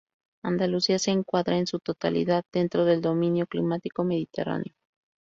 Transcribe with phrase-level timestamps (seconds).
[0.43, 4.73] Andalucía se encuadra en su totalidad dentro del dominio climático mediterráneo.